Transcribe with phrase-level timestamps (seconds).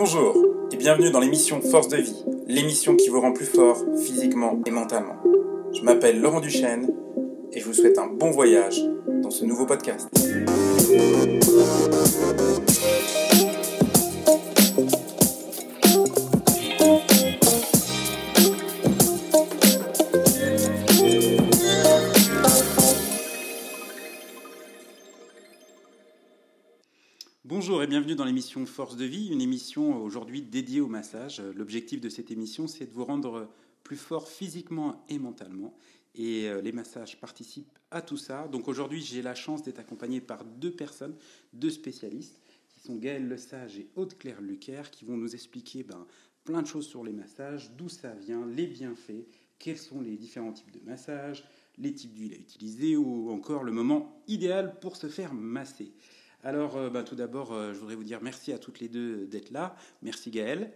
[0.00, 0.36] Bonjour
[0.70, 4.70] et bienvenue dans l'émission Force de vie, l'émission qui vous rend plus fort physiquement et
[4.70, 5.16] mentalement.
[5.74, 6.88] Je m'appelle Laurent Duchesne
[7.52, 10.08] et je vous souhaite un bon voyage dans ce nouveau podcast.
[28.38, 31.42] L'émission Force de vie, une émission aujourd'hui dédiée au massage.
[31.56, 33.50] L'objectif de cette émission, c'est de vous rendre
[33.82, 35.76] plus fort physiquement et mentalement.
[36.14, 38.46] Et euh, les massages participent à tout ça.
[38.46, 41.16] Donc aujourd'hui, j'ai la chance d'être accompagné par deux personnes,
[41.52, 46.06] deux spécialistes, qui sont Gaël Lesage et Aude-Claire Lucaire, qui vont nous expliquer ben,
[46.44, 49.26] plein de choses sur les massages, d'où ça vient, les bienfaits,
[49.58, 51.42] quels sont les différents types de massages,
[51.76, 55.92] les types d'huile à utiliser ou encore le moment idéal pour se faire masser.
[56.44, 59.26] Alors, euh, ben, tout d'abord, euh, je voudrais vous dire merci à toutes les deux
[59.26, 59.74] d'être là.
[60.02, 60.72] Merci Gaëlle.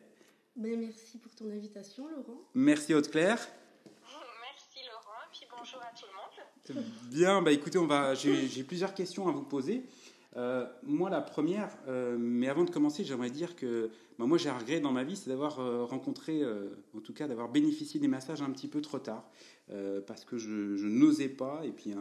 [0.57, 2.41] Ben, merci pour ton invitation, Laurent.
[2.55, 3.38] Merci Haute-Claire.
[3.87, 6.13] Merci Laurent, puis bonjour à tout le
[6.77, 6.85] monde.
[7.10, 9.85] Bien, bah écoutez, on va, j'ai plusieurs questions à vous poser.
[10.37, 14.49] Euh, moi, la première, euh, mais avant de commencer, j'aimerais dire que bah, moi, j'ai
[14.49, 16.43] un regret dans ma vie, c'est d'avoir euh, rencontré,
[16.97, 19.29] en tout cas, d'avoir bénéficié des massages un petit peu trop tard,
[20.07, 20.51] parce que je,
[20.87, 21.93] n'osais pas, et puis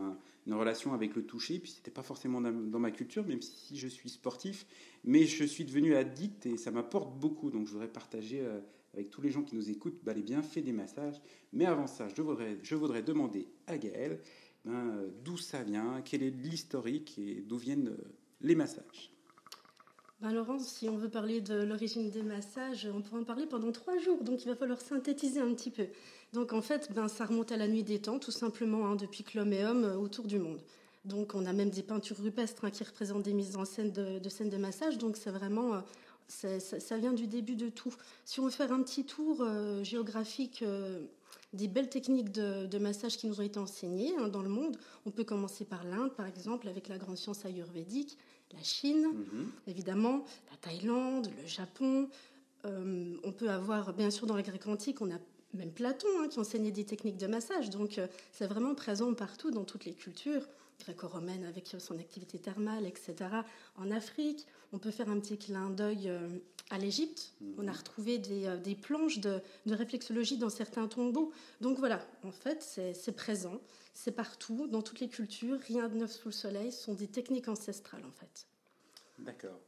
[0.48, 3.88] une relation avec le toucher, puis c'était pas forcément dans, ma culture, même si je
[3.88, 4.66] suis sportif,
[5.04, 8.46] mais je suis devenu addict et ça m'apporte beaucoup, donc je voudrais partager
[8.94, 11.22] avec tous les gens qui nous écoutent bah, les bienfaits des massages.
[11.54, 14.20] Mais avant ça, je voudrais, je voudrais demander à Gaël
[14.66, 17.96] ben, d'où ça vient, quel est l'historique et d'où viennent
[18.42, 19.12] les massages.
[20.22, 23.72] Ben Laurent, si on veut parler de l'origine des massages, on pourra en parler pendant
[23.72, 25.88] trois jours, donc il va falloir synthétiser un petit peu.
[26.32, 29.24] Donc en fait, ben, ça remonte à la nuit des temps, tout simplement, hein, depuis
[29.24, 30.62] que l'homme est homme euh, autour du monde.
[31.06, 34.30] Donc on a même des peintures rupestres hein, qui représentent des mises en scène de,
[34.30, 35.74] scènes de massage, donc c'est vraiment...
[35.74, 35.80] Euh,
[36.60, 37.94] ça, vient du début de tout.
[38.24, 40.64] Si on veut faire un petit tour euh, géographique
[41.54, 45.12] des belles techniques de, massage qui nous ont été enseignées hein, dans le monde, on
[45.12, 48.18] peut commencer par l'Inde, par exemple, avec la grande science ayurvédique
[48.54, 49.52] la Chine, mhm.
[49.68, 52.10] évidemment, la Thaïlande, le Japon.
[52.66, 55.18] Euh, on peut avoir, bien sûr, dans la Grèce antique, on a
[55.54, 57.70] même Platon hein, qui enseignait des techniques de massage.
[57.70, 60.48] Donc, euh, c'est vraiment présent partout dans toutes les cultures
[60.84, 63.16] gréco-romaines avec son activité thermale, etc.
[63.76, 66.28] En Afrique, on peut faire un petit clin d'œil euh,
[66.70, 67.34] à l'Égypte.
[67.42, 67.56] Mhm.
[67.58, 71.32] On a retrouvé des, planches de, de, réflexologie dans certains tombeaux.
[71.60, 72.62] Donc voilà, en fait,
[72.94, 73.60] c'est présent.
[73.94, 77.08] C'est partout, dans toutes les cultures, rien de neuf sous le soleil, ce sont des
[77.08, 78.48] techniques ancestrales en fait.
[79.20, 79.60] D'accord.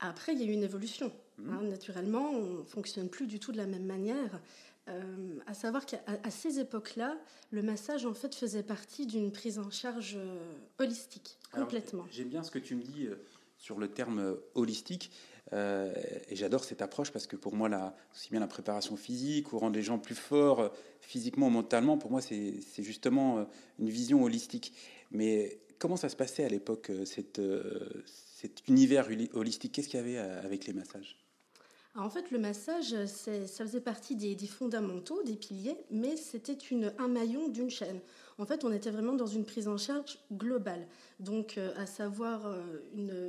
[0.00, 1.12] Après, il y a eu une évolution.
[1.38, 1.50] Mmh.
[1.50, 4.40] Hein, naturellement, on ne fonctionne plus du tout de la même manière.
[4.88, 7.16] Euh, à savoir qu'à ces époques-là,
[7.50, 12.06] le massage en fait faisait partie d'une prise en charge euh, holistique, complètement.
[12.10, 13.16] J'aime bien ce que tu me dis euh,
[13.58, 15.10] sur le terme holistique.
[15.52, 19.58] Et j'adore cette approche parce que pour moi, là, aussi bien la préparation physique ou
[19.58, 20.70] rendre les gens plus forts
[21.00, 23.48] physiquement ou mentalement, pour moi, c'est justement
[23.80, 24.72] une vision holistique.
[25.10, 27.40] Mais comment ça se passait à l'époque, cet
[28.68, 29.72] univers holistique?
[29.72, 31.19] Qu'est-ce qu'il y avait avec les massages?
[32.00, 36.56] En fait, le massage, ça faisait partie des, des, fondamentaux, des piliers, mais c'était
[36.98, 38.00] un maillon d'une chaîne.
[38.40, 40.86] En fait, on était vraiment dans une prise en charge globale.
[41.18, 43.20] Donc, euh, à savoir euh, une,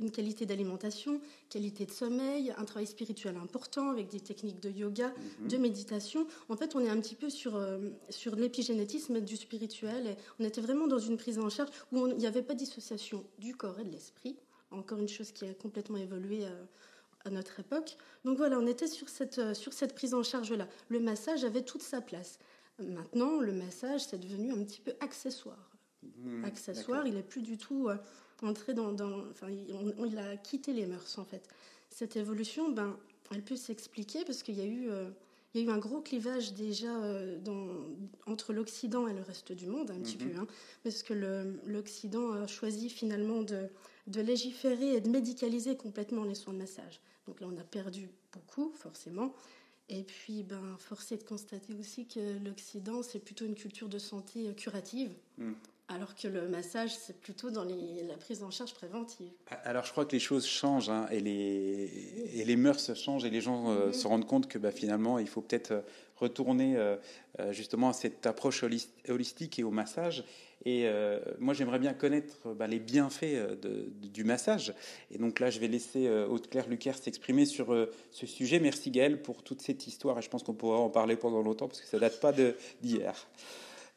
[0.00, 5.12] une, qualité d'alimentation, qualité de sommeil, un travail spirituel important avec des techniques de yoga,
[5.42, 5.48] mhm.
[5.48, 6.26] de méditation.
[6.48, 10.06] En fait, on est un petit peu sur, euh, sur l'épigénétisme du spirituel.
[10.06, 12.60] Et on était vraiment dans une prise en charge où il n'y avait pas de
[12.60, 14.36] dissociation du corps et de l'esprit.
[14.70, 16.46] Encore une chose qui a complètement évolué
[17.28, 17.96] à notre époque.
[18.24, 20.66] Donc voilà, on était sur cette, sur cette prise en charge-là.
[20.88, 22.38] Le massage avait toute sa place.
[22.78, 25.70] Maintenant, le massage, c'est devenu un petit peu accessoire.
[26.02, 27.96] Mmh, accessoire, il n'est plus du tout euh,
[28.42, 28.94] entré dans...
[29.30, 31.48] enfin, il, a quitté les mœurs, en fait.
[31.90, 32.96] Cette évolution, ben,
[33.32, 34.90] elle peut s'expliquer parce qu'il y a eu...
[34.90, 35.10] Euh,
[35.54, 37.68] il y a eu un gros clivage déjà euh, dans,
[38.26, 40.30] entre l'Occident et le reste du monde, un petit mmh.
[40.30, 40.46] peu, hein,
[40.84, 41.14] parce que
[41.64, 43.66] l'Occident a choisi finalement de,
[44.08, 47.00] de, légiférer et de médicaliser complètement les soins de massage.
[47.28, 49.34] Donc là, on a perdu beaucoup, forcément.
[49.90, 53.98] Et puis, ben, force est de constater aussi que l'Occident, c'est plutôt une culture de
[53.98, 55.52] santé euh, curative, hmm.
[55.88, 59.30] alors que le massage, c'est plutôt dans la prise en charge préventive.
[59.64, 63.30] Alors, je crois que les choses changent, hein, et, les, et les mœurs changent, et
[63.30, 65.80] les gens euh, se rendent compte que ben, finalement, il faut peut-être euh,
[66.16, 66.76] retourner
[67.50, 68.64] justement à cette approche
[69.08, 70.24] holistique et au massage.
[70.64, 73.56] Et euh, moi, j'aimerais bien connaître bah, les bienfaits euh,
[73.94, 74.74] du massage.
[75.10, 77.74] Et donc là, je vais laisser euh, Haute-Claire Lucaire s'exprimer sur
[78.10, 78.58] ce sujet.
[78.58, 80.18] Merci Gaëlle pour toute cette histoire.
[80.18, 83.14] Et je pense qu'on pourra en parler pendant longtemps parce que ça date pas d'hier.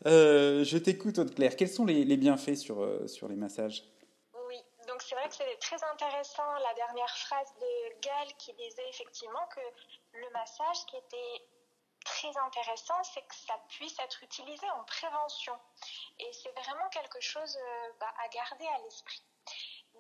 [0.05, 1.55] je t'écoute, Haute-Claire.
[1.55, 3.83] Quels sont les, bienfaits sur, sur les massages?
[4.47, 8.89] Oui, donc c'est vrai que c'était très intéressant la dernière phrase de Gaël qui disait
[8.89, 9.61] effectivement que
[10.17, 11.45] le massage, qui était
[12.03, 15.57] très intéressant, c'est que ça puisse être utilisé en prévention.
[16.19, 19.23] Et c'est vraiment quelque chose euh, bah, à garder à l'esprit.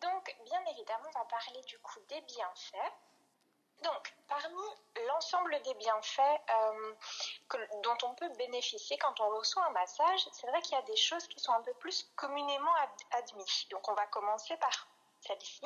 [0.01, 2.93] Donc, bien évidemment, on va parler du coup des bienfaits.
[3.83, 4.61] Donc, parmi
[5.07, 6.95] l'ensemble des bienfaits euh,
[7.83, 10.95] dont on peut bénéficier quand on reçoit un massage, c'est vrai qu'il y a des
[10.95, 12.73] choses qui sont un peu plus communément
[13.11, 13.67] admises.
[13.69, 14.87] Donc, on va commencer par
[15.21, 15.65] celle-ci,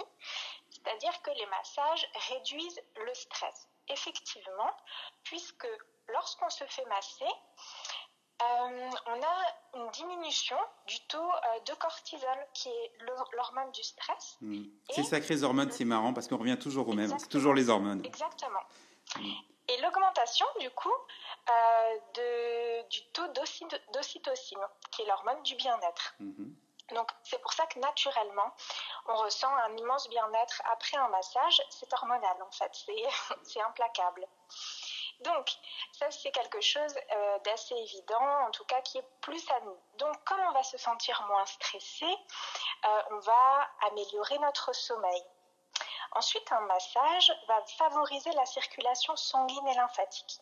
[0.69, 3.67] c'est-à-dire que les massages réduisent le stress.
[3.87, 4.71] Effectivement,
[5.23, 5.67] puisque
[6.09, 7.25] lorsqu'on se fait masser,
[8.41, 10.57] euh, on a une diminution
[10.87, 12.91] du taux euh, de cortisol, qui est
[13.33, 14.37] l'hormone du stress.
[14.41, 14.65] Hmm.
[14.89, 18.03] Ces sacrées hormones, c'est marrant parce qu'on revient toujours au même, c'est toujours les hormones.
[18.05, 18.59] Exactement.
[19.15, 19.31] Hmm.
[19.67, 20.93] Et l'augmentation, du coup,
[21.49, 23.27] euh, de, du taux
[23.93, 24.59] d'ocytocine,
[24.91, 26.15] qui est l'hormone du bien-être.
[26.19, 26.53] Hmm.
[26.93, 28.53] Donc, c'est pour ça que naturellement,
[29.07, 31.61] on ressent un immense bien-être après un massage.
[31.69, 32.71] C'est hormonal, en fait.
[33.43, 34.27] C'est implacable.
[35.21, 35.49] Donc,
[35.93, 39.77] ça, c'est quelque chose euh, d'assez évident, en tout cas qui est plus à nous.
[39.95, 45.23] Donc, comme on va se sentir moins stressé, euh, on va améliorer notre sommeil.
[46.11, 50.39] Ensuite, un massage va favoriser la circulation sanguine et lymphatique.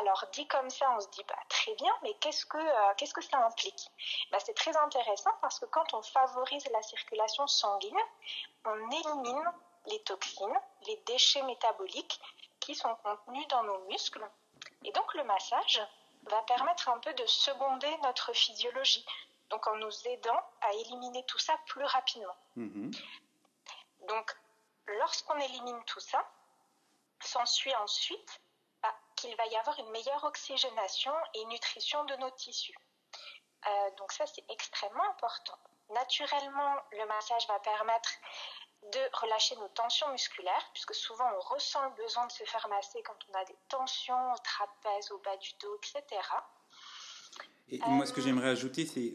[0.00, 3.12] Alors, dit comme ça, on se dit bah, très bien, mais qu'est-ce que, euh, qu'est-ce
[3.12, 3.90] que ça implique?
[4.30, 7.98] Bah, C'est très intéressant parce que quand on favorise la circulation sanguine,
[8.64, 9.52] on élimine
[9.86, 12.20] les toxines, les déchets métaboliques
[12.62, 14.26] qui sont contenus dans nos muscles.
[14.84, 15.82] Et donc le massage
[16.24, 19.04] va permettre un peu de seconder notre physiologie,
[19.50, 22.36] donc en nous aidant à éliminer tout ça plus rapidement.
[22.56, 22.90] Mhm.
[24.08, 24.36] Donc
[24.86, 26.24] lorsqu'on élimine tout ça,
[27.20, 28.40] s'ensuit ensuite
[28.82, 32.76] bah, qu'il va y avoir une meilleure oxygénation et nutrition de nos tissus.
[33.66, 35.58] Euh, donc ça c'est extrêmement important.
[35.94, 38.10] Naturellement, le massage va permettre
[38.90, 43.00] de relâcher nos tensions musculaires, puisque souvent on ressent le besoin de se faire masser
[43.04, 46.20] quand on a des tensions au trapèze, au bas du dos, etc.
[47.68, 49.14] Et moi, ce que j'aimerais ajouter, c'est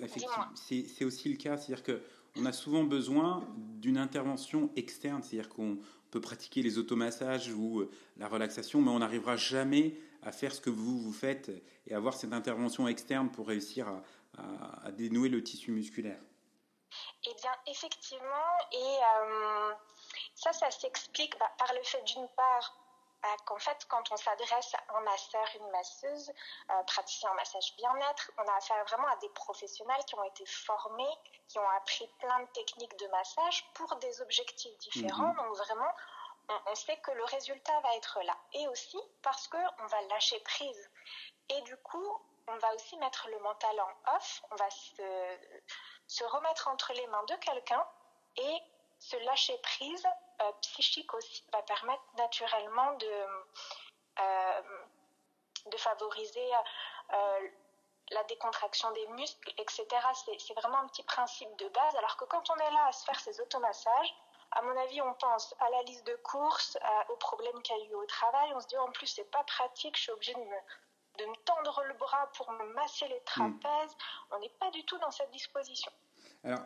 [0.56, 5.77] c'est aussi le cas, c'est-à-dire qu'on a souvent besoin d'une intervention externe, c'est-à-dire qu'on
[6.12, 10.62] peut pratiquer les automassages ou euh, la relaxation, mais on n'arrivera jamais à faire ce
[10.62, 11.51] que vous vous faites
[11.85, 13.88] et avoir cette intervention externe pour réussir
[14.83, 16.19] à dénouer le tissu musculaire.
[17.25, 19.74] Eh bien, effectivement, et euh,
[20.36, 22.74] ça, ça s'explique bah, par le fait d'une part
[23.22, 26.31] bah, qu'en fait, quand on s'adresse à un masseur, une masseuse,
[26.72, 30.45] euh, praticien en massage bien-être, on a affaire vraiment à des professionnels qui ont été
[30.45, 31.18] formés,
[31.48, 35.33] qui ont appris plein de techniques de massage pour des objectifs différents.
[35.33, 35.38] Mhm.
[35.38, 35.92] Donc vraiment,
[36.68, 38.38] on, sait que le résultat va être là.
[38.54, 40.90] Et aussi parce qu'on va lâcher prise.
[41.50, 46.67] Et du coup, on va aussi mettre le mental en off, on va se remettre
[46.67, 47.85] entre les mains de quelqu'un
[48.38, 48.61] et
[48.99, 50.07] se lâcher prise
[50.41, 53.25] euh, psychique aussi va permettre naturellement de,
[54.19, 54.61] euh,
[55.65, 56.49] de favoriser
[57.13, 57.49] euh,
[58.11, 59.88] la décontraction des muscles, etc.
[60.38, 61.95] C'est vraiment un petit principe de base.
[61.95, 64.15] Alors que quand on est là à se faire ces automassages,
[64.51, 66.77] à mon avis, on pense à la liste de courses,
[67.09, 68.53] aux problèmes qu'il y a eu au travail.
[68.53, 70.57] On se dit en plus, c'est pas pratique, je suis obligée de me,
[71.18, 73.94] de me tendre le bras pour me masser les trapèzes.
[73.94, 74.36] Hmm.
[74.36, 75.92] On n'est pas du tout dans cette disposition.
[76.44, 76.62] Alors,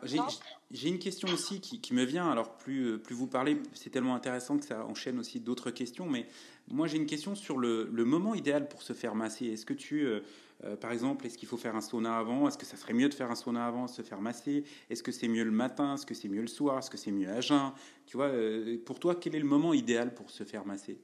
[0.70, 2.30] j'ai une question aussi qui, qui, me vient.
[2.30, 6.06] Alors, plus, plus vous parlez, c'est tellement intéressant que ça enchaîne aussi d'autres questions.
[6.06, 6.26] Mais
[6.68, 9.46] moi, j'ai une question sur le, le, moment idéal pour se faire masser.
[9.46, 10.20] Est-ce que tu, euh,
[10.64, 12.46] euh, par exemple, est-ce qu'il faut faire un sauna avant?
[12.46, 14.64] Est-ce que ça serait mieux de faire un sauna avant, se faire masser?
[14.88, 15.94] Est-ce que c'est mieux le matin?
[15.94, 16.78] Est-ce que c'est mieux le soir?
[16.78, 17.72] Est-ce que c'est mieux à jeun?
[18.06, 21.00] Tu vois, euh, pour toi, quel est le moment idéal pour se faire masser?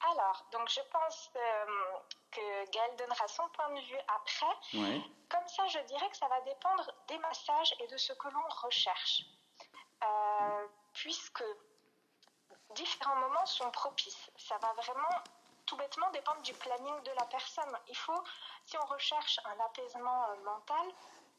[0.00, 1.30] Alors, donc je pense
[2.30, 5.00] que Gaël donnera son point de vue après.
[5.28, 8.48] Comme ça, je dirais que ça va dépendre des massages et de ce que l'on
[8.62, 9.22] recherche.
[10.04, 11.44] Euh, puisque
[12.74, 14.30] différents moments sont propices.
[14.36, 15.22] Ça va vraiment
[15.64, 17.76] tout bêtement dépendre du planning de la personne.
[17.88, 18.22] Il faut,
[18.64, 20.86] si on recherche un apaisement euh, mental,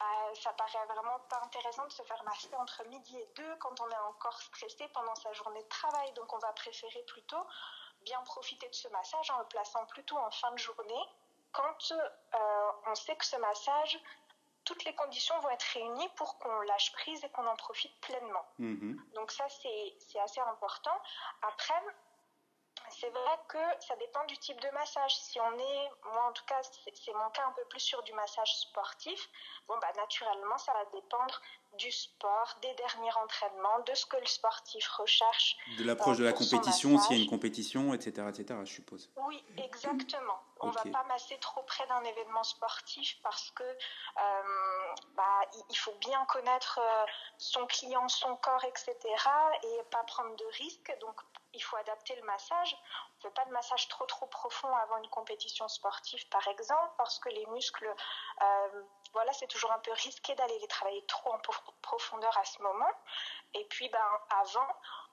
[0.01, 3.79] euh, ça paraît vraiment pas intéressant de se faire masser entre midi et deux quand
[3.81, 6.11] on est encore stressé pendant sa journée de travail.
[6.13, 7.45] Donc on va préférer plutôt
[8.07, 11.03] bien profiter de ce massage en le plaçant plutôt en fin de journée,
[11.51, 13.99] quand euh, on sait que ce massage,
[14.63, 18.45] toutes les conditions vont être réunies pour qu'on lâche prise et qu'on en profite pleinement.
[18.59, 19.01] Mhm.
[19.15, 20.97] Donc ça, c'est assez important.
[21.41, 21.81] Après,
[22.89, 25.15] c'est vrai que ça dépend du type de massage.
[25.15, 28.13] Si on est, moi en tout cas, c'est mon cas un peu plus sur du
[28.13, 29.29] massage sportif,
[29.67, 31.41] bon bah naturellement ça va dépendre
[31.77, 35.57] du sport, des derniers entraînements, de ce que le sportif recherche.
[35.77, 39.09] De l'approche de la compétition, s'il y a une compétition, etc., etc., je suppose.
[39.27, 40.39] Oui, exactement.
[40.59, 43.63] On ne va pas masser trop près d'un événement sportif parce que
[45.15, 46.79] bah, il faut bien connaître
[47.37, 48.95] son client, son corps, etc.,
[49.63, 50.95] et pas prendre de risques.
[51.01, 51.21] Donc,
[51.53, 52.75] il faut adapter le massage.
[52.75, 56.91] On ne fait pas de massage trop trop profond avant une compétition sportive, par exemple,
[56.97, 57.93] parce que les muscles,
[58.41, 61.66] euh, voilà, c'est toujours un peu risqué d'aller les travailler trop en profondeur
[62.39, 62.91] à ce moment.
[63.53, 64.67] Et puis, ben, avant,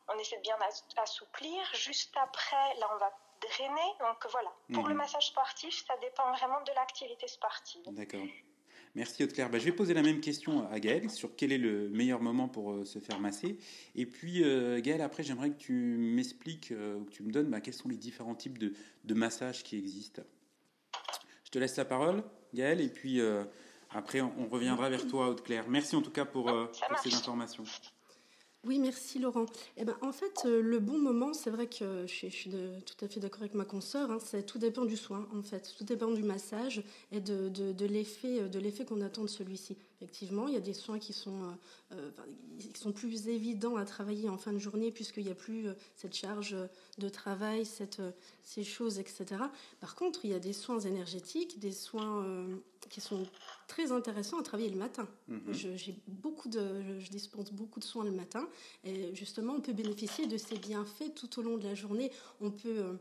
[0.09, 0.57] on essaie de bien
[0.97, 1.63] assouplir.
[1.75, 3.91] Juste après, là, on va drainer.
[4.01, 4.99] Donc voilà, pour le mhm.
[4.99, 7.83] massage sportif, ça dépend vraiment de l'activité sportive.
[7.87, 8.27] D'accord.
[8.95, 9.51] Merci Haute-Claire.
[9.51, 12.49] Bah, je vais poser la même question à Gaëlle sur quel est le meilleur moment
[12.49, 13.59] pour euh, se faire masser.
[13.97, 17.61] Et puis euh, Gaëlle, après j'aimerais que tu m'expliques, euh, que tu me donnes bah,
[17.61, 20.23] quels sont les différents types de, de, massages qui existent.
[21.45, 22.23] Je te laisse la parole
[22.55, 23.21] Gaëlle et puis
[23.95, 25.65] après on, reviendra vers toi Haute-Claire.
[25.69, 27.65] Merci en tout cas pour, pour ces informations.
[28.67, 29.45] Oui, merci Laurent.
[29.77, 33.09] Eh ben, en fait, euh, le bon moment, c'est vrai que je, suis tout à
[33.09, 35.75] fait d'accord avec ma consoeur, hein, c'est tout dépend du soin, en fait.
[35.77, 36.83] Tout dépend du massage
[37.13, 39.77] et de, de, de l'effet qu'on attend de celui-ci.
[40.01, 41.53] Effectivement, il y a des soins qui sont, euh,
[41.93, 42.11] euh,
[42.59, 46.15] qui sont plus évidents à travailler en fin de journée puisqu'il n'y a plus cette
[46.15, 46.57] charge
[46.97, 48.01] de travail, cette,
[48.43, 49.27] ces choses, etc.
[49.81, 52.25] Par contre, il y a des soins énergétiques, des soins
[52.89, 53.27] qui sont
[53.69, 55.09] très intéressants à travailler le matin.
[55.29, 55.53] Mhm.
[55.53, 58.49] j'ai beaucoup de, je dispense beaucoup de soins le matin
[58.85, 62.11] et justement on peut bénéficier de ces bienfaits tout au long de la journée.
[62.41, 62.99] On peut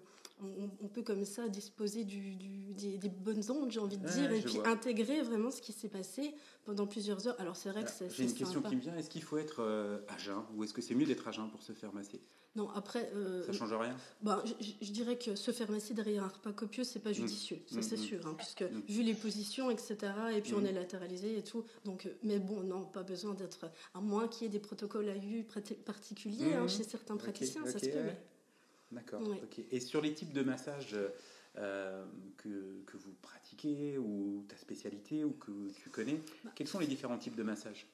[0.82, 4.60] on, peut comme ça disposer du, des, bonnes ondes, j'ai envie de dire, et puis
[4.66, 6.34] intégrer vraiment ce qui s'est passé
[6.66, 7.36] pendant plusieurs heures.
[7.40, 8.10] Alors c'est vrai que c'est.
[8.10, 10.74] J'ai une question qui me vient est-ce qu'il faut être euh, à jeun ou est-ce
[10.74, 12.22] que c'est mieux d'être à jeun pour se faire masser?
[12.56, 13.12] Non, après.
[13.16, 13.96] Euh, ça change rien?
[14.22, 17.16] bah, je, dirais que se faire masser derrière un repas copieux, c'est pas mmh.
[17.16, 18.04] judicieux, ça c'est mmh, mmh.
[18.04, 19.98] sûr, hein, puisque vu les positions, etc.,
[20.36, 21.66] et puis on est latéralisé et tout.
[21.84, 23.72] Donc, euh, mais bon, non, pas besoin d'être.
[23.96, 25.44] À moins qu'il y ait des protocoles à vue
[25.86, 28.00] particuliers hein, chez certains praticiens, ça se peut.
[28.94, 29.22] D'accord.
[29.72, 30.96] Et sur les types de massages
[31.58, 32.06] euh,
[32.38, 36.52] que, que, vous pratiquez ou ta spécialité ou que tu connais, bah.
[36.56, 37.88] quels sont les différents types de massages?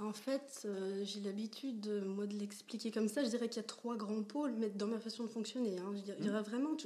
[0.00, 3.22] En fait, euh, j'ai l'habitude, moi, de l'expliquer comme ça.
[3.22, 5.78] Je dirais qu'il y a trois grands pôles, mais dans ma façon de fonctionner.
[5.78, 5.92] Hein.
[6.18, 6.44] il y aura mmh.
[6.44, 6.76] vraiment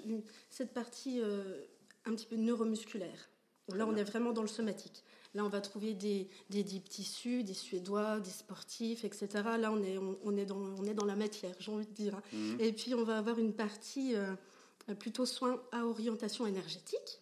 [0.50, 1.62] cette partie euh,
[2.06, 3.30] un petit peu neuromusculaire.
[3.72, 5.04] Là, on est vraiment dans le somatique.
[5.34, 9.28] Là, on va trouver des, des deep tissus, des Suédois, des sportifs, etc.
[9.58, 12.20] Là, on est, on, est, dans, on est dans la matière, j'ai envie de dire.
[12.32, 12.56] Mhm.
[12.60, 14.34] Et puis, on va avoir une partie euh,
[14.98, 17.20] plutôt soins à orientation énergétique.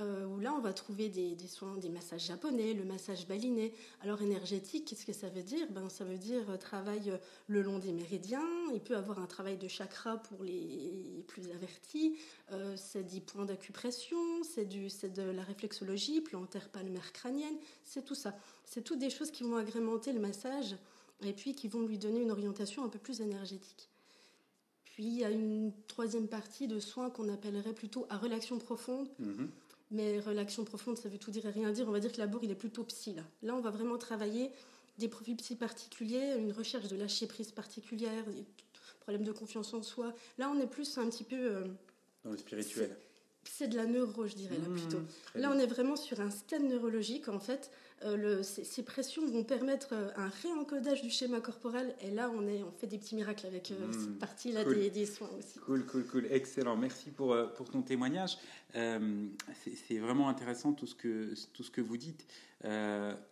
[0.00, 3.72] Euh, où là, on va trouver des, soins, des massages japonais, le massage baliné.
[4.02, 5.66] Alors, énergétique, qu'est-ce que ça veut dire?
[5.70, 8.46] Ben, Ça veut dire euh, travail euh, le long des méridiens.
[8.74, 12.16] Il peut avoir un travail de chakra pour les plus avertis.
[12.76, 17.56] c'est 10 points d'acupression, c'est, de la réflexologie, plantaire palmaire crânienne.
[17.84, 18.36] C'est tout ça.
[18.64, 20.76] C'est toutes des choses qui vont agrémenter le massage
[21.22, 23.88] et puis qui vont lui donner une orientation un peu plus énergétique.
[24.84, 29.08] Puis il y a une troisième partie de soins qu'on appellerait plutôt à relaxation profonde.
[29.20, 29.48] Mm-hmm.
[29.90, 31.88] Mais relaxation profonde, ça veut tout dire et rien dire.
[31.88, 33.14] On va dire que la bourre, il est plutôt psy.
[33.14, 34.50] Là, là on va vraiment travailler
[34.98, 38.44] des profils psy particuliers, une recherche de lâcher prise particulière, des
[39.00, 40.14] problèmes de confiance en soi.
[40.38, 41.36] Là, on est plus un petit peu.
[41.36, 41.64] Euh,
[42.24, 42.96] Dans le spirituel.
[43.48, 45.00] C'est de la neuro, je dirais, là, mmh, plutôt.
[45.34, 47.70] là, on est vraiment sur un scan neurologique, en fait,
[48.04, 51.94] euh, ces, pressions vont permettre euh, un réencodage du schéma corporel.
[52.02, 55.06] Et là, on, est, on fait des petits miracles avec euh, cette hmm, partie-là des,
[55.06, 55.58] soins aussi.
[55.60, 56.26] Cool, cool, cool.
[56.30, 56.76] Excellent.
[56.76, 58.36] Merci pour, pour ton témoignage.
[58.74, 62.26] c'est vraiment intéressant tout ce que, tout ce que vous dites.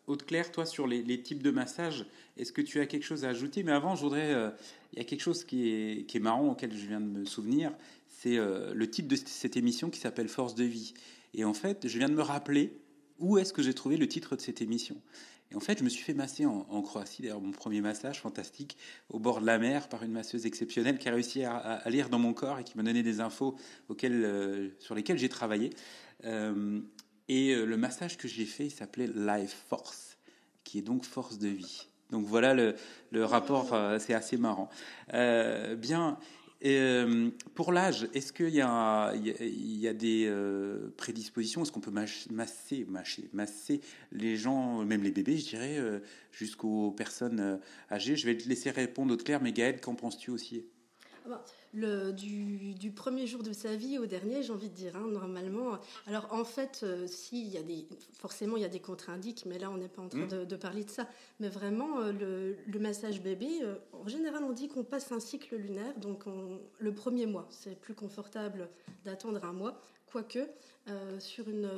[0.07, 2.07] Haute-Claire, toi, sur les, types de massages,
[2.39, 3.63] est-ce que tu as quelque chose à ajouter?
[3.65, 4.33] Mais avant, je voudrais.
[4.93, 7.25] Il y a quelque chose qui est, qui est marrant auquel je viens de me
[7.27, 7.73] souvenir.
[8.25, 10.95] C'est le titre de cette émission qui s'appelle Force de vie.
[11.35, 12.75] Et en fait, je viens de me rappeler
[13.19, 14.97] où est-ce que j'ai trouvé le titre de cette émission
[15.51, 18.79] Et en fait, je me suis fait masser en, Croatie, d'ailleurs mon premier massage fantastique,
[19.11, 22.19] au bord de la mer, par une masseuse exceptionnelle qui a réussi à, lire dans
[22.19, 23.57] mon corps et qui m'a donné des infos
[23.91, 25.69] auxquelles, euh, sur lesquelles j'ai travaillé.
[26.25, 26.81] Euh,
[27.29, 30.17] et euh, le massage que j'ai fait, s'appelait Life Force,
[30.65, 31.89] qui est donc force de vie.
[32.09, 32.75] Donc voilà le,
[33.11, 34.71] le rapport, c'est assez marrant.
[35.11, 36.19] bien,
[36.65, 41.63] euh, pour l'âge, est-ce qu'il y, a des euh, prédispositions?
[41.63, 42.87] Est-ce qu'on peut masser,
[43.33, 43.81] masser
[44.13, 46.01] les gens, même les bébés, je dirais, euh,
[46.33, 48.17] jusqu'aux personnes âgées?
[48.17, 50.65] Je vais te laisser répondre au clair, mais Gaëlle, qu'en penses-tu aussi?
[51.27, 51.45] Ah bah,
[51.75, 55.79] le, du, premier jour de sa vie au dernier, j'ai envie de dire, hein, normalement.
[56.07, 59.45] Alors en fait, euh, si, il y a des, forcément il y a des contre-indiques,
[59.47, 60.47] mais là on n'est pas en train mmh.
[60.47, 61.09] de, parler de ça.
[61.41, 65.57] Mais vraiment, euh, le, massage bébé, euh, en général on dit qu'on passe un cycle
[65.57, 66.25] lunaire, donc
[66.79, 67.49] le premier mois.
[67.51, 68.69] C'est plus confortable
[69.05, 70.47] d'attendre un mois, quoique
[71.19, 71.69] sur, une,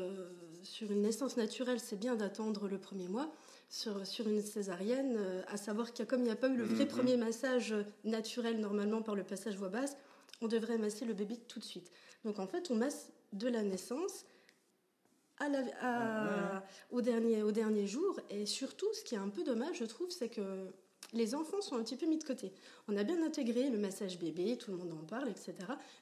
[0.63, 3.31] sur une naissance naturelle, c'est bien d'attendre le premier mois.
[3.77, 5.19] Sur, sur une césarienne,
[5.49, 6.91] à savoir qu'il comme il n'y a pas eu le vrai mhm.
[6.91, 9.97] premier massage naturel normalement par le passage voix basse,
[10.41, 11.91] on devrait masser le bébé tout de suite.
[12.25, 14.25] Donc en fait, on masse de la naissance
[15.39, 15.47] à
[15.83, 18.19] à, au, dernier, au dernier jour.
[18.31, 20.71] Et surtout, ce qui est un peu dommage, je trouve, c'est que
[21.13, 22.53] les enfants sont un petit peu mis de côté.
[22.89, 25.55] On a bien intégré le massage bébé, tout le monde en parle, etc.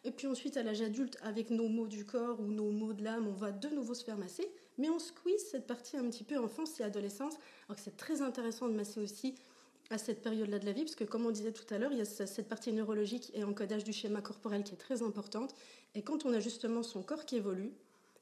[0.05, 3.03] Et puis ensuite, à l'âge adulte, avec nos mots du corps ou nos mots de
[3.03, 4.49] l'âme, on va de nouveau se faire masser.
[4.79, 7.35] Mais on squeeze cette partie un petit peu enfance et adolescence.
[7.69, 9.35] Alors que c'est très intéressant de masser aussi
[9.91, 11.99] à cette période-là de la vie, parce que comme on disait tout à l'heure, il
[11.99, 15.55] y a cette partie neurologique et encodage du schéma corporel qui est très importante.
[15.95, 17.73] Et quand on a justement son corps qui évolue,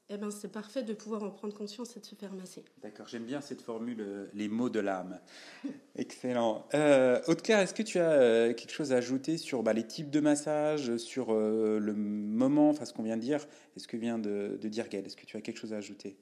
[0.09, 2.63] eh ben, c'est parfait de pouvoir en prendre conscience et de se faire masser.
[2.81, 5.19] D'accord, j'aime bien cette formule, euh, les mots de l'âme.
[5.95, 6.67] Excellent.
[6.73, 10.11] Euh, Aude-Claire, est-ce que tu as euh, quelque chose à ajouter sur bah, les types
[10.11, 14.19] de massages, sur euh, le moment, enfin ce qu'on vient de dire Est-ce que vient
[14.19, 16.17] de, dire Gaëlle Est-ce que tu as quelque chose à ajouter?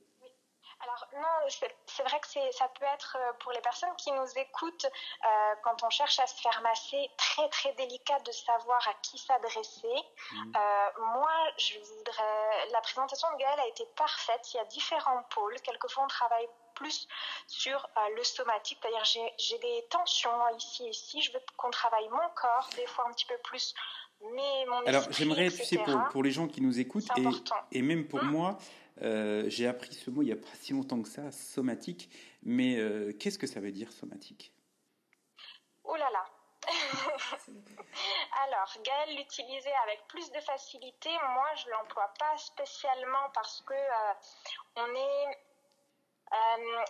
[1.50, 5.84] C'est vrai que ça peut être euh, pour les personnes qui nous écoutent, euh, quand
[5.84, 9.88] on cherche à se faire masser, très très délicat de savoir à qui s'adresser.
[10.32, 10.52] Mmh.
[10.56, 12.68] Euh, moi, je voudrais.
[12.72, 14.54] La présentation de Gaëlle a été parfaite.
[14.54, 15.60] Il y a différents pôles.
[15.62, 17.08] Quelquefois, on travaille plus
[17.48, 21.22] sur le somatique, c'est-à-dire j'ai des tensions ici et ici.
[21.22, 23.76] Je veux qu'on travaille mon corps, des fois un petit peu plus
[24.34, 27.82] mais mon Alors j'aimerais, tu sais, pour, pour, les gens qui nous écoutent et, et,
[27.82, 28.30] même pour mmh.
[28.30, 28.58] moi,
[29.02, 32.10] euh, j'ai appris ce mot il n'y a pas si longtemps que ça, somatique.
[32.44, 34.54] Mais euh, qu'est-ce que ça veut dire somatique?
[35.84, 36.26] Oh là là
[38.44, 41.10] Alors, Gaëlle l'utilisait avec plus de facilité.
[41.34, 44.14] Moi, je ne l'emploie pas spécialement parce que euh,
[44.76, 45.40] on est.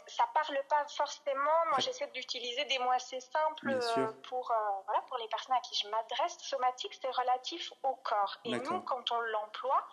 [0.07, 1.65] ça parle pas forcément.
[1.69, 3.79] Moi, j'essaie d'utiliser des mots assez simples
[4.27, 4.53] pour,
[4.85, 6.37] voilà, pour les personnes à qui je m'adresse.
[6.39, 8.37] Somatique, c'est relatif au corps.
[8.43, 9.87] Et nous, quand on l'emploie,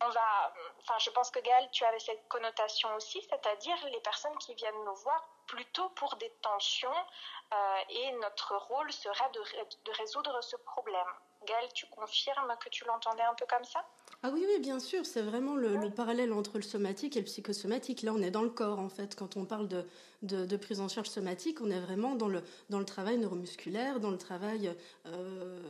[0.00, 4.36] on va, enfin, je pense que Gaël, tu avais cette connotation aussi, c'est-à-dire les personnes
[4.38, 6.94] qui viennent nous voir plutôt pour des tensions
[7.52, 11.06] euh, et notre rôle serait de, résoudre ce problème.
[11.44, 13.84] Gaël, tu confirmes que tu l'entendais un peu comme ça?
[14.22, 18.02] Ah oui, oui, bien sûr, c'est vraiment le, parallèle entre le somatique et le psychosomatique.
[18.02, 19.14] Là, on est dans le corps, en fait.
[19.14, 19.84] Quand on parle de,
[20.22, 24.10] de, prise en charge somatique, on est vraiment dans le, dans le travail neuromusculaire, dans
[24.10, 24.72] le travail
[25.06, 25.60] euh,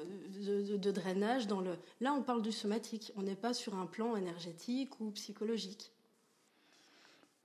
[0.41, 1.47] de, drainage.
[1.49, 1.73] Dans le...
[2.01, 3.13] Là, on parle du somatique.
[3.17, 5.93] On n'est pas sur un plan énergétique ou psychologique.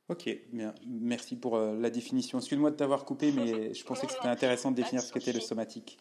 [0.07, 0.73] Ok, bien.
[0.87, 2.37] Merci pour euh, la définition.
[2.37, 5.41] Excuse-moi de t'avoir coupé, mais je pensais que c'était intéressant de définir ce qu'était le
[5.41, 5.97] somatique.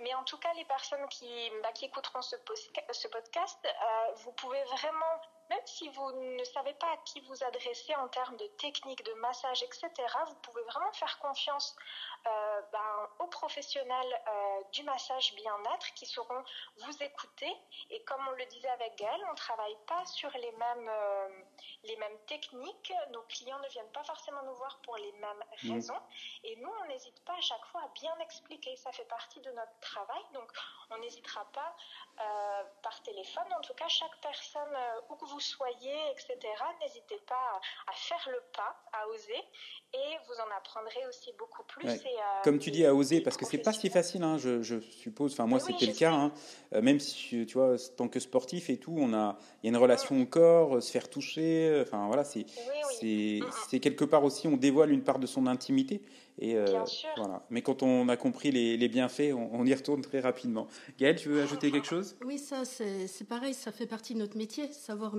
[0.00, 2.36] Mais en tout cas, les personnes qui, bah, écouteront ce,
[2.92, 7.42] ce podcast, euh, vous pouvez vraiment même si vous ne savez pas à qui vous
[7.42, 9.90] adresser en termes de technique, de massage, etc.,
[10.28, 11.74] vous pouvez vraiment faire confiance
[12.26, 16.44] euh, ben, aux professionnels euh, du massage bien-être qui sauront
[16.76, 17.52] vous écouter.
[17.90, 21.42] Et comme on le disait avec Gaëlle, on ne travaille pas sur les mêmes, euh,
[21.82, 22.92] les mêmes techniques.
[23.10, 25.72] Nos clients ne viennent pas forcément nous voir pour les mêmes mmh.
[25.72, 26.00] raisons.
[26.44, 28.76] Et nous, on n'hésite pas à chaque fois à bien expliquer.
[28.76, 30.22] Ça fait partie de notre travail.
[30.32, 30.52] Donc,
[30.90, 31.74] on n'hésitera pas
[32.82, 33.52] par téléphone.
[33.56, 34.76] En tout cas, chaque personne,
[35.08, 36.36] où que vous soyez, etc.,
[36.80, 39.42] n'hésitez pas à faire le pas, à oser,
[39.92, 41.88] et vous en apprendrez aussi beaucoup plus.
[41.88, 41.94] Euh,
[42.44, 45.32] Comme tu dis, à oser, parce que c'est pas si facile, hein, je, suppose.
[45.32, 46.12] Enfin, moi, c'était le cas.
[46.12, 46.32] Hein.
[46.74, 49.70] Euh, même si, tu vois, tant que sportif et tout, on a, il y a
[49.70, 51.82] une relation au corps, euh, se faire toucher.
[51.82, 52.46] Enfin, voilà, c'est,
[53.02, 53.50] mm, mm.
[53.68, 56.02] c'est, quelque part aussi, on dévoile une part de son intimité.
[56.38, 56.56] Et
[57.16, 57.44] voilà.
[57.50, 60.68] Mais quand on a compris les, bienfaits, on, y retourne très rapidement.
[60.98, 62.16] Gaëlle, tu veux ajouter quelque chose?
[62.24, 65.14] Oui, ça, c'est pareil, ça fait partie de notre métier, savoir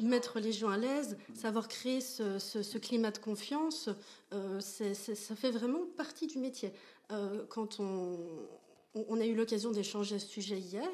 [0.00, 3.88] mettre les gens à l'aise, savoir créer ce, climat de confiance,
[4.32, 6.72] euh, ça fait vraiment partie du métier.
[7.10, 8.18] Euh, quand on,
[8.94, 10.88] on a eu l'occasion d'échanger à ce sujet hier.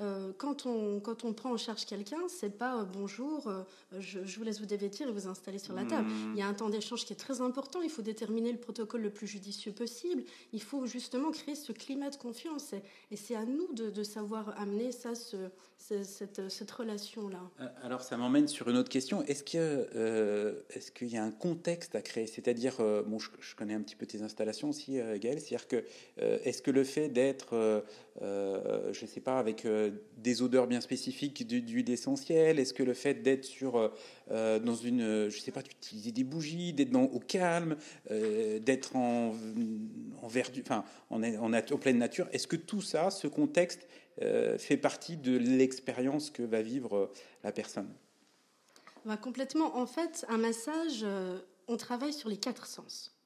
[0.00, 3.62] Euh, quand, on, quand on prend en charge quelqu'un, c'est pas euh, bonjour, euh,
[3.98, 6.08] je, vous laisse vous dévêtir et vous installer sur la table.
[6.08, 6.32] Hmm.
[6.34, 7.82] Il y a un temps d'échange qui est très important.
[7.82, 10.22] Il faut déterminer le protocole le plus judicieux possible.
[10.52, 12.72] Il faut justement créer ce climat de confiance.
[13.10, 15.36] Et, c'est à nous de, savoir amener ça, ce,
[15.76, 17.40] cette, cette relation-là.
[17.82, 19.22] Alors, ça m'emmène sur une autre question.
[19.24, 22.26] Est-ce qu'il est qu'il y a un contexte à créer?
[22.26, 22.76] C'est-à-dire,
[23.06, 25.40] bon, je, je, connais un petit peu tes installations aussi, Gaël.
[25.40, 25.84] C'est-à-dire que,
[26.18, 27.80] est-ce que le fait d'être euh,
[28.22, 32.58] euh, je ne sais pas, avec euh, des odeurs bien spécifiques d'huile essentielle?
[32.58, 33.92] Est-ce que le fait d'être sur
[34.28, 37.76] dans une, je sais pas, d'utiliser des bougies, d'être au calme,
[38.08, 39.34] d'être en,
[40.22, 43.86] en verdu, enfin, en, en, en, pleine nature, est-ce que tout ça, ce contexte,
[44.58, 47.10] fait partie de l'expérience que va vivre
[47.42, 47.88] la personne?
[49.04, 49.76] Bah, Complètement.
[49.76, 51.04] En fait, un massage,
[51.68, 53.19] on travaille sur les quatre sens.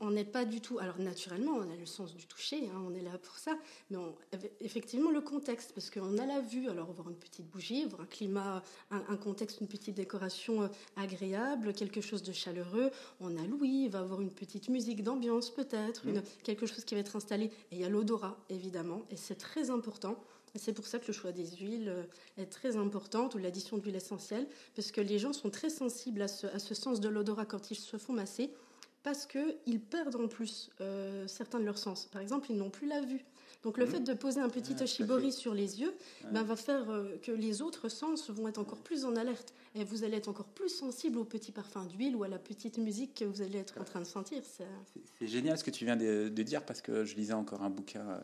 [0.00, 0.78] On n'est pas du tout.
[0.78, 3.56] Alors, naturellement, on a le sens du toucher, hein, on est là pour ça.
[3.90, 3.98] Mais
[4.60, 7.86] effectivement, le contexte, parce qu'on a la vue, alors on va voir une petite bougie,
[7.86, 12.90] voir un climat, un, contexte, une petite décoration euh, agréable, quelque chose de chaleureux.
[13.20, 16.22] On a l'ouïe, il va avoir une petite musique d'ambiance, peut-être, mm.
[16.42, 17.46] quelque chose qui va être installé.
[17.70, 20.16] Et il y a l'odorat, évidemment, et c'est très important.
[20.54, 22.04] C'est pour ça que le choix des huiles euh,
[22.36, 26.28] est très important, ou l'addition d'huile essentielle, parce que les gens sont très sensibles à
[26.28, 28.50] ce, à ce sens de l'odorat quand ils se font masser
[29.02, 32.06] parce qu'ils perdent en plus euh, certains de leurs sens.
[32.06, 33.24] Par exemple, ils n'ont plus la vue.
[33.62, 33.90] Donc le mmh.
[33.90, 35.94] fait de poser un petit ah, sur les yeux
[36.32, 39.54] ben, va faire euh, que les autres sens vont être encore plus en alerte.
[39.76, 42.78] Et vous allez être encore plus sensible au petit parfum d'huile ou à la petite
[42.78, 44.42] musique que vous allez être en train de sentir.
[44.44, 48.00] C'est génial ce que tu viens de, dire parce que je lisais encore un bouquin
[48.00, 48.20] euh,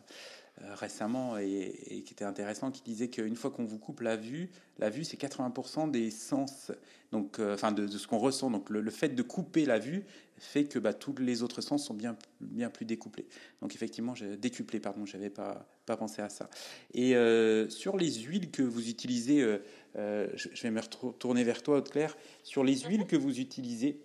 [0.75, 4.91] récemment et, qui était intéressant, qui disait qu'une fois qu'on vous coupe la vue, la
[4.91, 6.73] vue c'est 80% des sens,
[7.13, 8.51] donc euh, enfin de, ce qu'on ressent.
[8.51, 10.05] Donc le, fait de couper la vue
[10.37, 13.27] fait que bah, tous les autres sens sont bien bien plus découplés.
[13.61, 16.51] Donc effectivement, décuplé, pardon, j'avais pas pas pensé à ça.
[16.93, 19.41] Et euh, sur les huiles que vous utilisez,
[19.95, 24.01] je, vais me retourner vers toi, Haute-Claire, sur les huiles que vous utilisez.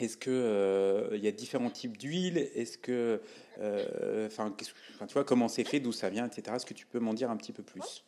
[0.00, 2.38] Est-ce que euh, il y a différents types d'huile?
[2.38, 3.22] Est-ce que,
[3.58, 6.56] euh, enfin, tu vois, comment c'est fait, d'où ça vient, etc.
[6.56, 8.02] Est-ce que tu peux m'en dire un petit peu plus?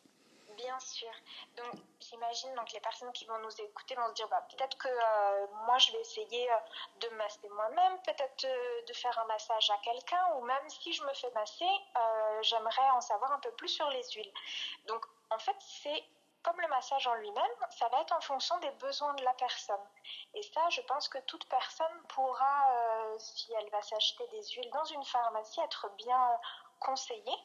[0.56, 1.10] Bien sûr.
[1.56, 4.88] Donc, j'imagine donc les personnes qui vont nous écouter vont se dire, bah, peut-être que
[4.88, 6.48] euh, moi je vais essayer
[7.00, 8.46] de masser moi-même, peut-être
[8.88, 11.68] de faire un massage à quelqu'un, ou même si je me fais masser,
[12.40, 14.32] j'aimerais en savoir un peu plus sur les huiles.
[14.86, 16.02] Donc, en fait, c'est
[16.42, 19.84] comme le massage en lui-même, ça va être en fonction des besoins de la personne.
[20.34, 24.70] Et ça, je pense que toute personne pourra, euh, si elle va s'acheter des huiles
[24.70, 26.40] dans une pharmacie, être bien
[26.80, 27.36] conseillée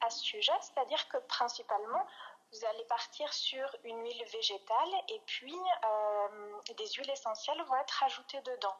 [0.00, 0.52] à ce sujet.
[0.60, 2.06] C'est-à-dire que principalement,
[2.52, 8.02] vous allez partir sur une huile végétale et puis euh, des huiles essentielles vont être
[8.02, 8.76] ajoutées dedans.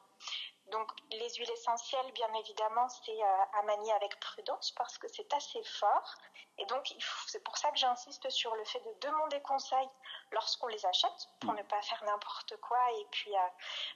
[0.71, 5.33] Donc les huiles essentielles, bien évidemment, c'est euh, à manier avec prudence parce que c'est
[5.35, 6.15] assez fort.
[6.59, 6.95] Et donc
[7.27, 9.89] c'est pour ça que j'insiste sur le fait de demander conseil
[10.33, 13.41] lorsqu'on les achète pour ne pas faire n'importe quoi et puis euh,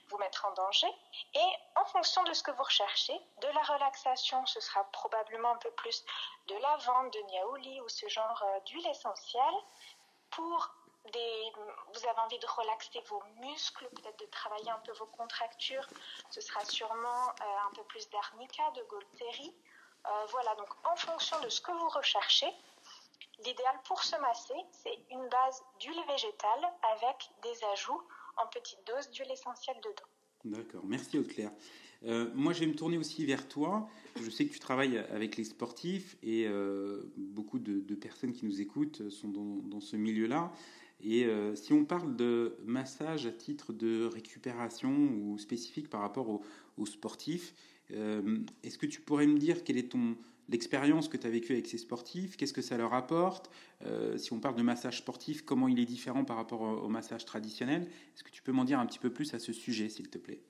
[0.09, 0.91] vous mettre en danger.
[1.35, 5.57] Et en fonction de ce que vous recherchez, de la relaxation, ce sera probablement un
[5.57, 6.03] peu plus
[6.47, 9.55] de lavande, de niaouli ou ce genre euh, d'huile essentielle.
[10.31, 10.73] Pour
[11.13, 15.87] vous avez envie de relaxer vos muscles, peut-être de travailler un peu vos contractures,
[16.29, 19.53] ce sera sûrement euh, un peu plus d'arnica, de Golteri.
[20.05, 22.49] Euh, voilà, donc en fonction de ce que vous recherchez,
[23.45, 28.01] l'idéal pour se masser, c'est une base d'huile végétale avec des ajouts
[28.37, 30.09] en petite dose d'huile essentielle dedans.
[30.43, 31.51] D'accord, merci Aude-Claire.
[32.03, 33.87] Euh, moi, je vais me tourner aussi vers toi.
[34.21, 36.47] Je sais que tu travailles avec les sportifs et
[37.17, 40.51] beaucoup de, personnes qui nous écoutent sont dans, dans ce milieu-là.
[41.05, 46.41] Et euh, si on parle de massage à titre de récupération ou spécifique par rapport
[46.77, 47.53] aux, sportifs,
[47.91, 50.17] euh, est-ce que tu pourrais me dire quelle est ton
[50.49, 52.37] l'expérience que tu as vécue avec ces sportifs?
[52.37, 53.49] Qu'est-ce que ça leur apporte?
[53.85, 57.25] Euh, Si on parle de massage sportif, comment il est différent par rapport au, massage
[57.25, 57.83] traditionnel?
[57.83, 60.17] Est-ce que tu peux m'en dire un petit peu plus à ce sujet, s'il te
[60.17, 60.41] plaît?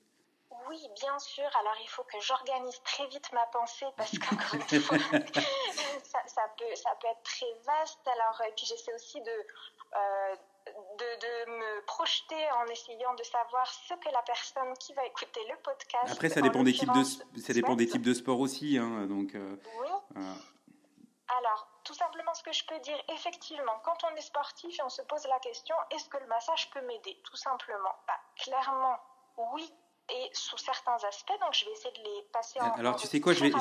[1.00, 1.44] Bien sûr.
[1.60, 4.98] Alors, il faut que j'organise très vite ma pensée parce qu'encore une fois,
[6.26, 8.06] ça, peut, ça peut être très vaste.
[8.06, 9.30] Alors, et puis j'essaie aussi de,
[9.96, 10.36] euh,
[10.98, 15.56] de, me projeter en essayant de savoir ce que la personne qui va écouter le
[15.62, 16.12] podcast.
[16.12, 17.04] Après, ça dépend des types de,
[17.40, 19.34] ça dépend des types de sport aussi, hein, donc.
[19.34, 20.22] Euh, oui.
[21.38, 24.88] Alors, tout simplement, ce que je peux dire, effectivement, quand on est sportif et on
[24.88, 27.20] se pose la question, est-ce que le massage peut m'aider?
[27.24, 27.94] Tout simplement.
[28.06, 28.98] Bah, clairement,
[29.52, 29.72] oui,
[30.08, 31.32] et sous certains aspects.
[31.40, 32.72] Donc, je vais essayer de les passer en.
[32.72, 33.52] Alors, tu sais quoi, je vais,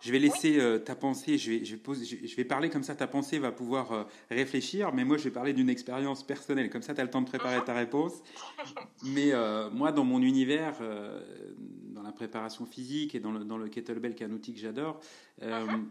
[0.00, 2.94] je vais laisser euh, ta pensée, je vais, je, vais je vais parler comme ça,
[2.94, 6.70] ta pensée va pouvoir euh, réfléchir, mais moi, je vais parler d'une expérience personnelle.
[6.70, 8.12] Comme ça, tu as le temps de préparer ta réponse.
[9.04, 13.68] mais euh, moi, dans mon univers, dans la préparation physique et dans le, dans le
[13.68, 15.00] kettlebell, qui est un outil que j'adore,
[15.40, 15.84] uh-huh.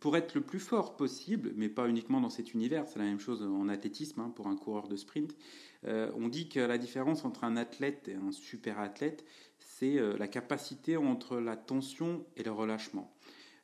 [0.00, 3.20] Pour être le plus fort possible, mais pas uniquement dans cet univers, c'est la même
[3.20, 5.36] chose en athlétisme hein, pour un coureur de sprint.
[5.84, 9.24] on dit que la différence entre un athlète et un super athlète,
[9.78, 13.12] c'est euh, la capacité entre la tension et le relâchement.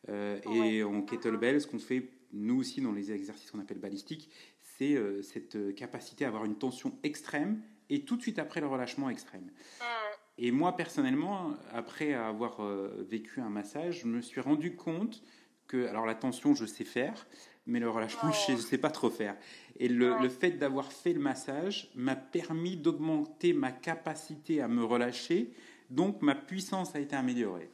[0.09, 4.31] Euh, et en kettlebell, ce qu'on fait nous aussi dans les exercices qu'on appelle balistiques,
[4.61, 8.67] c'est euh, cette capacité à avoir une tension extrême et tout de suite après le
[8.67, 9.51] relâchement extrême.
[10.39, 12.63] Et moi personnellement, après avoir
[13.01, 15.23] vécu un massage, je me suis rendu compte
[15.73, 17.27] que, alors la tension, je sais faire,
[17.67, 19.37] mais le relâchement, je ne sais pas trop faire.
[19.77, 24.85] Et le, le fait d'avoir fait le massage m'a permis d'augmenter ma capacité à me
[24.85, 25.55] relâcher
[25.93, 27.71] donc ma puissance a été améliorée.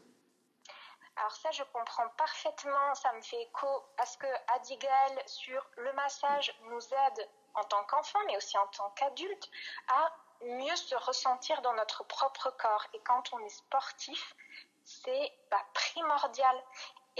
[1.16, 5.92] Alors ça, je comprends parfaitement, ça me fait écho à ce que Adigal sur le
[5.94, 9.50] massage nous aide en tant qu'enfant, mais aussi en tant qu'adulte,
[9.88, 10.12] à
[10.44, 12.86] mieux se ressentir dans notre propre corps.
[12.94, 14.34] Et quand on est sportif,
[14.84, 16.56] c'est bah, primordial.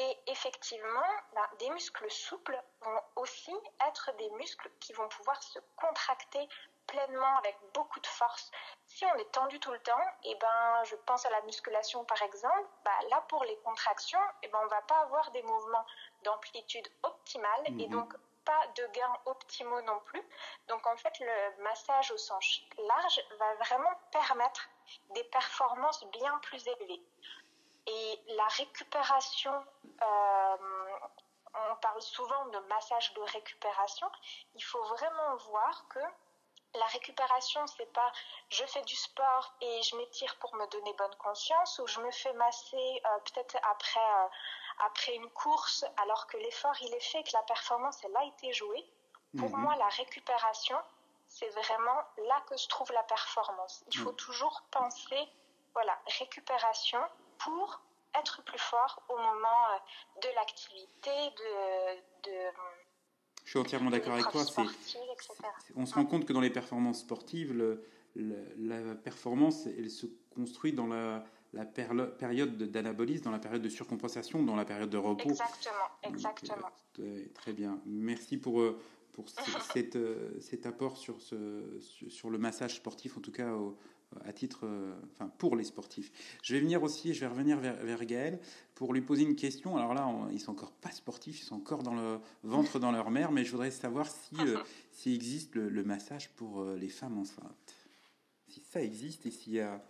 [0.00, 3.52] Et effectivement, bah, des muscles souples vont aussi
[3.88, 6.48] être des muscles qui vont pouvoir se contracter
[6.86, 8.48] pleinement avec beaucoup de force.
[8.86, 12.04] Si on est tendu tout le temps, et eh ben, je pense à la musculation
[12.04, 15.42] par exemple, bah, là pour les contractions, et eh ben, on va pas avoir des
[15.42, 15.84] mouvements
[16.22, 17.90] d'amplitude optimale et mhm.
[17.90, 20.22] donc pas de gains optimaux non plus.
[20.68, 24.68] Donc en fait, le massage au sens large va vraiment permettre
[25.10, 27.02] des performances bien plus élevées.
[27.88, 29.64] Et la récupération,
[30.02, 30.56] euh,
[31.70, 34.06] on parle souvent de massage de récupération,
[34.54, 36.00] il faut vraiment voir que
[36.74, 38.12] la récupération, c'est pas
[38.50, 42.10] je fais du sport et je m'étire pour me donner bonne conscience ou je me
[42.10, 44.28] fais masser euh, peut-être après, euh,
[44.86, 48.52] après une course alors que l'effort il est fait, que la performance elle a été
[48.52, 48.84] jouée.
[49.38, 49.62] Pour mhm.
[49.62, 50.78] moi, la récupération,
[51.28, 53.84] c'est vraiment là que se trouve la performance.
[53.88, 55.28] Il faut toujours penser,
[55.74, 57.00] voilà, récupération
[57.38, 57.82] pour
[58.18, 62.38] être plus fort au moment euh, de l'activité, de, de
[63.48, 64.42] je suis entièrement d'accord avec toi.
[65.74, 67.78] on se rend compte que dans les performances sportives,
[68.14, 71.24] la performance, elle se construit dans la,
[71.64, 75.30] période d'anabolisme, dans la période de surcompensation, dans la période de repos.
[75.30, 76.68] Exactement, exactement.
[76.98, 77.80] Euh, très bien.
[77.86, 78.78] Merci pour, euh,
[79.12, 79.24] pour
[79.96, 83.78] euh, cet apport sur, ce, sur le massage sportif, en tout cas au,
[84.24, 86.10] à titre, euh, enfin pour les sportifs.
[86.42, 88.40] Je vais venir aussi, je vais revenir vers, vers Gaël
[88.74, 89.76] pour lui poser une question.
[89.76, 93.10] Alors là, ils sont encore pas sportifs, ils sont encore dans le ventre dans leur
[93.10, 94.58] mère, mais je voudrais savoir si euh,
[94.92, 97.74] s'il existe le, massage pour euh, les femmes enceintes,
[98.48, 99.82] si ça existe et s'il y a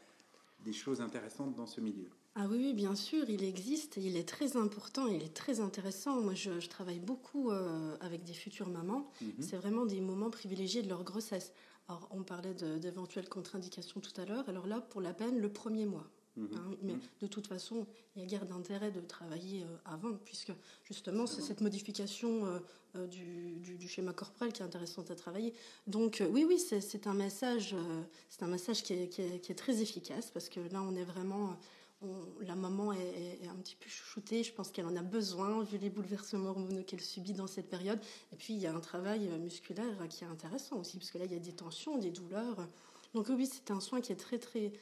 [0.65, 2.09] des choses intéressantes dans ce milieu.
[2.35, 6.21] Ah oui, bien sûr, il existe, il est très important, il est très intéressant.
[6.21, 7.51] Moi, je, travaille beaucoup
[8.01, 9.11] avec des futures mamans.
[9.21, 9.33] Mhm.
[9.41, 11.53] C'est vraiment des moments privilégiés de leur grossesse.
[11.89, 14.49] Alors, on parlait d'éventuelles contre-indications tout à l'heure.
[14.49, 16.07] Alors là, pour la peine, le premier mois.
[16.37, 16.49] Mhm.
[16.55, 17.01] Hein, mais mhm.
[17.23, 20.53] de toute façon, il y a guère d'intérêt de travailler euh, avant, puisque
[20.85, 22.59] justement, c'est cette modification euh,
[22.97, 25.55] euh, du, schéma corporel qui est intéressante à travailler.
[25.87, 27.75] Donc, oui, oui, c'est un massage,
[28.29, 31.57] c'est un qui est, qui est, très efficace, parce que là, on est vraiment
[32.41, 34.43] la maman est, un petit peu chouchoutée.
[34.43, 38.01] Je pense qu'elle en a besoin vu les bouleversements hormonaux qu'elle subit dans cette période.
[38.33, 41.25] Et puis il y a un travail musculaire qui est intéressant aussi, parce que là
[41.25, 42.69] il y a des tensions, des douleurs.
[43.15, 44.73] Donc oui, c'est un soin qui est très très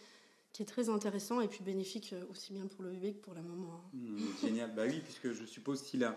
[0.56, 3.42] qui est très intéressant et puis bénéfique aussi bien pour le bébé que pour la
[3.42, 3.74] maman.
[3.74, 3.90] Hein.
[3.92, 4.74] Mmh, génial.
[4.74, 6.16] bah oui, puisque je suppose si la,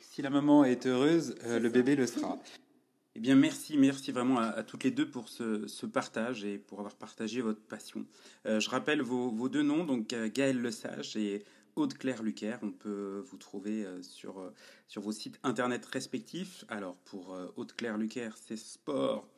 [0.00, 2.38] si la maman est heureuse, euh, le bébé le sera.
[3.14, 6.94] Eh bien, merci, merci vraiment à, toutes les deux pour ce, partage et pour avoir
[6.94, 8.06] partagé votre passion.
[8.46, 11.44] Euh, je rappelle vos, deux noms, donc euh, Gaël Lesage et
[11.76, 12.58] Aude-Claire Lucaire.
[12.62, 14.50] On peut vous trouver euh, sur,
[14.88, 16.64] sur vos sites internet respectifs.
[16.68, 19.28] Alors, pour Aude-Claire Lucaire, c'est sport